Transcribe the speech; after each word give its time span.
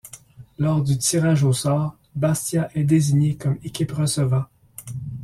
Lors 0.57 0.81
du 0.81 0.97
tirage 0.97 1.43
au 1.43 1.53
sort, 1.53 1.95
Bastia 2.15 2.71
est 2.73 2.85
désigné 2.85 3.35
comme 3.37 3.59
équipe 3.63 3.91
recevant. 3.91 4.45